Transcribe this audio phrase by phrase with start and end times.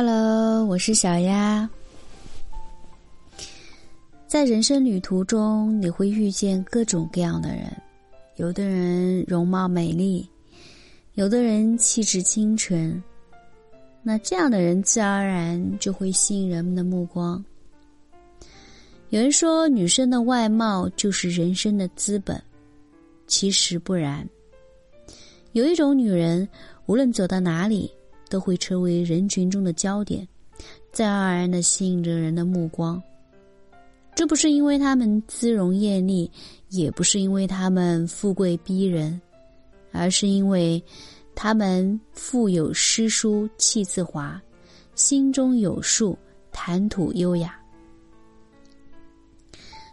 [0.00, 1.68] Hello，我是小丫。
[4.28, 7.64] 在人生旅途中，你会遇见各种各样的人，
[8.36, 10.24] 有的人容貌美丽，
[11.14, 13.02] 有的人气质清纯。
[14.00, 17.44] 那这样的人自然而然就会吸引人们的目光。
[19.08, 22.40] 有人说，女生的外貌就是人生的资本，
[23.26, 24.24] 其实不然。
[25.54, 26.48] 有一种女人，
[26.86, 27.90] 无论走到哪里。
[28.28, 30.26] 都会成为人群中的焦点，
[30.92, 33.02] 自然而然的吸引着人的目光。
[34.14, 36.30] 这不是因为他们姿容艳丽，
[36.70, 39.20] 也不是因为他们富贵逼人，
[39.92, 40.82] 而是因为
[41.36, 44.40] 他们腹有诗书气自华，
[44.96, 46.18] 心中有数，
[46.50, 47.54] 谈吐优雅。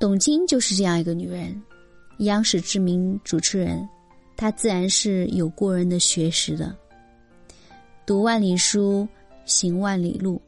[0.00, 1.62] 董卿就是这样一个女人，
[2.20, 3.86] 央视知名主持人，
[4.34, 6.74] 她自然是有过人的学识的。
[8.06, 9.06] 读万里书，
[9.44, 10.40] 行万里路。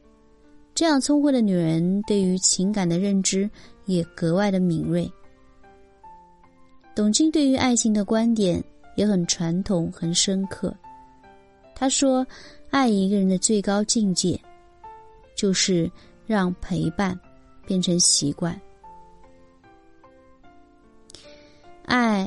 [0.73, 3.49] 这样聪慧的女人，对于情感的认知
[3.85, 5.11] 也格外的敏锐。
[6.95, 8.63] 董卿对于爱情的观点
[8.95, 10.73] 也很传统、很深刻。
[11.75, 12.25] 她说
[12.71, 14.39] ：“爱一个人的最高境界，
[15.35, 15.91] 就是
[16.25, 17.19] 让陪伴
[17.65, 18.57] 变成习惯。
[21.83, 22.25] 爱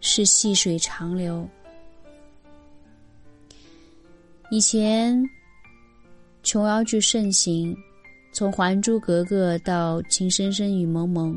[0.00, 1.46] 是细水长流。”
[4.52, 5.24] 以前，
[6.42, 7.72] 琼瑶剧盛行，
[8.32, 11.32] 从《还珠格格》到《情深深雨蒙蒙》，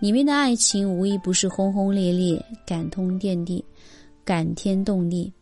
[0.00, 3.64] 里面的爱情无一不是轰轰烈烈、感通天地、
[4.22, 5.32] 感天动地，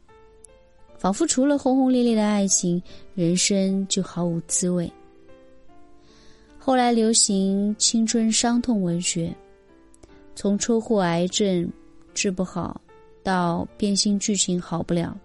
[0.96, 2.80] 仿佛除了轰轰烈烈的爱情，
[3.16, 4.88] 人生就毫无滋味。
[6.56, 9.34] 后来流行青春伤痛文学，
[10.36, 11.68] 从车祸、癌症
[12.14, 12.80] 治不好，
[13.24, 15.18] 到变心剧情好不了。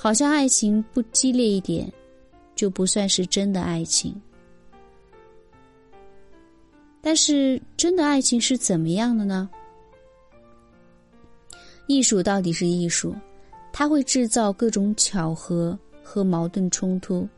[0.00, 1.92] 好像爱情不激烈一点，
[2.54, 4.14] 就不算是真的爱情。
[7.00, 9.50] 但是，真的爱情是怎么样的呢？
[11.88, 13.12] 艺术到底是艺术，
[13.72, 17.28] 它会制造各种巧合和矛盾冲突。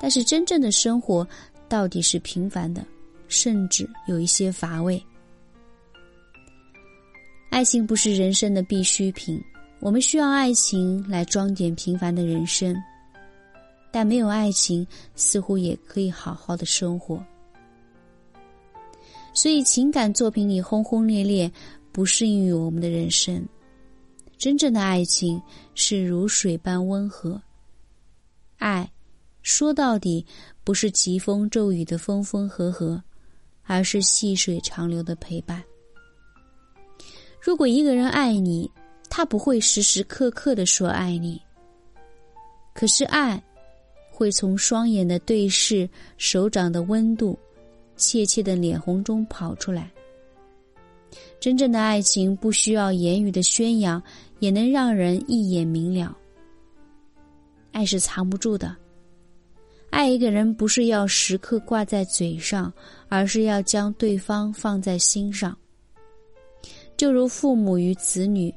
[0.00, 1.28] 但是，真正的生活
[1.68, 2.82] 到底是平凡的，
[3.28, 5.02] 甚至有一些乏味。
[7.50, 9.38] 爱情不是人生的必需品。
[9.80, 12.76] 我们需要爱情来装点平凡的人生，
[13.90, 17.24] 但没有爱情，似乎也可以好好的生活。
[19.32, 21.50] 所以，情感作品里轰轰烈烈，
[21.92, 23.42] 不适应于我们的人生。
[24.36, 25.40] 真正的爱情
[25.74, 27.40] 是如水般温和。
[28.58, 28.90] 爱，
[29.42, 30.26] 说到底，
[30.62, 33.02] 不是疾风骤雨的分分合合，
[33.64, 35.62] 而是细水长流的陪伴。
[37.40, 38.70] 如果一个人爱你，
[39.12, 41.42] 他不会时时刻刻的说爱你，
[42.72, 43.42] 可是爱，
[44.08, 47.36] 会从双眼的对视、手掌的温度、
[47.96, 49.90] 怯怯的脸红中跑出来。
[51.40, 54.00] 真正的爱情不需要言语的宣扬，
[54.38, 56.16] 也能让人一眼明了。
[57.72, 58.76] 爱是藏不住的，
[59.90, 62.72] 爱一个人不是要时刻挂在嘴上，
[63.08, 65.56] 而是要将对方放在心上。
[66.96, 68.54] 就如父母与子女。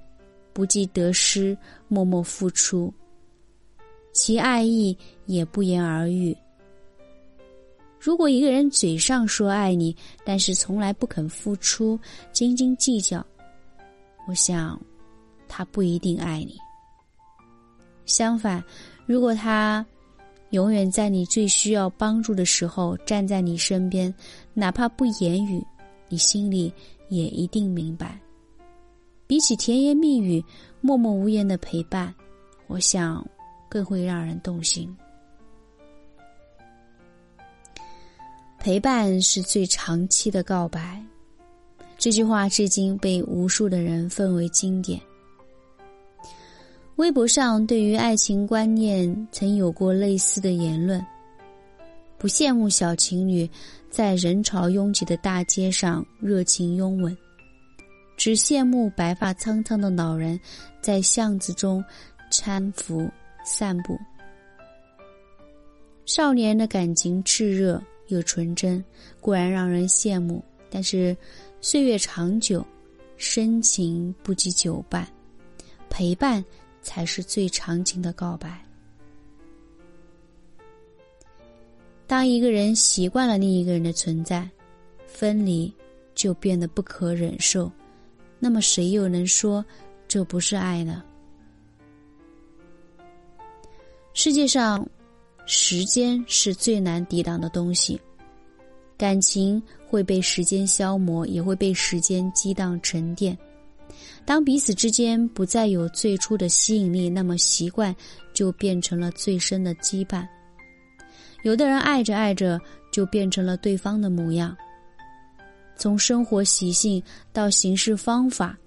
[0.53, 2.94] 不计得失，默默付出，
[4.14, 6.36] 其爱意也不言而喻。
[8.00, 12.00] 如果一个人嘴上说爱你，但是从来不肯付出，
[12.31, 13.25] 斤斤计较，
[14.28, 14.80] 我想，
[15.47, 16.58] 他不一定爱你。
[18.06, 18.63] 相反，
[19.06, 19.86] 如果他
[20.50, 24.13] 永远在你最需要帮助的时候站在你身边，
[24.53, 25.66] 哪怕不言语，
[26.09, 26.72] 你心里
[27.08, 28.19] 也一定明白。
[29.34, 30.46] 比起甜言蜜语、
[30.80, 32.14] 默默无言的陪伴，
[32.68, 33.28] 我想
[33.68, 34.96] 更会让人动心。
[38.60, 41.04] 陪伴是最长期的告白，
[41.98, 45.02] 这句话至今被无数的人奉为经典。
[46.98, 51.04] 微博上对于爱情观念曾有过类似的言论：
[52.19, 53.50] 不羡慕小情侣
[53.90, 57.18] 在人潮拥挤的大街上热情拥吻。
[58.15, 60.39] 只羡慕白发苍苍的老人
[60.81, 61.83] 在巷子中
[62.31, 63.10] 搀扶
[63.45, 64.00] 散步。
[66.06, 68.83] 少年的感情炽热又纯真，
[69.21, 71.15] 固然让人羡慕，但是
[71.62, 72.65] 岁月长久，
[73.18, 75.07] 深情不及久伴，
[75.89, 76.44] 陪伴
[76.81, 78.62] 才是最长情的告白。
[82.06, 84.48] 当一个人习惯了另一个人的存在，
[85.07, 85.74] 分离
[86.13, 87.71] 就变得不可忍受。
[88.44, 89.63] 那么谁又能说
[90.06, 91.01] 这不是爱呢？
[94.13, 94.86] 世界上
[95.45, 97.98] 时间是最难抵挡的东西，
[98.98, 103.38] 感情会被时间消磨，也会被时间激荡沉淀。
[104.25, 107.95] 当彼此之间不再有最初的吸引力，那么习惯
[108.34, 110.28] 就变成了最深的羁绊。
[111.44, 112.60] 有的人爱着爱着
[112.92, 114.54] 就变成了对方的模样，
[115.75, 118.58] 从生活习性到行事方法，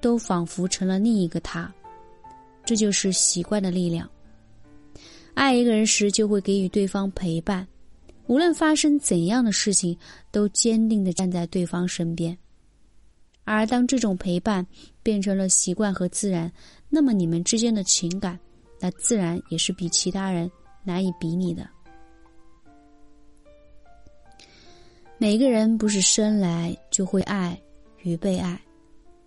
[0.00, 1.72] 都仿佛成了另一个他。
[2.64, 4.08] 这就是习惯的力量。
[5.34, 7.66] 爱一个人时，就会给予对方陪伴，
[8.26, 9.96] 无论发生怎样的事情，
[10.30, 12.36] 都坚定的站在对方身边。
[13.44, 14.66] 而当这种陪伴
[15.02, 16.52] 变成了习惯和自然，
[16.90, 18.38] 那么你们之间的情感，
[18.78, 20.50] 那自然也是比其他人
[20.84, 21.66] 难以比拟的。
[25.18, 27.60] 每个人不是生来就会爱
[28.02, 28.58] 与被爱，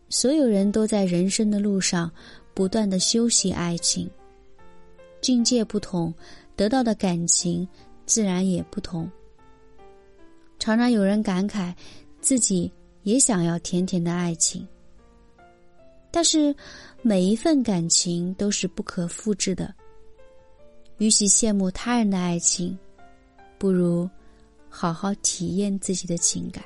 [0.10, 2.12] 所有人都在人生的路上
[2.54, 4.10] 不断的修习爱情。
[5.22, 6.14] 境界不同，
[6.56, 7.68] 得到的感情
[8.06, 9.10] 自然也不同。
[10.58, 11.74] 常常有人感慨
[12.20, 12.72] 自己。
[13.04, 14.64] 也想要甜甜的爱情，
[16.12, 16.56] 但是
[17.02, 19.74] 每一份感情都是不可复制的。
[21.00, 22.78] 与其羡慕他人的爱情，
[23.58, 24.08] 不如
[24.74, 26.64] 好好体验自己的情感。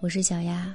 [0.00, 0.72] 我是小丫。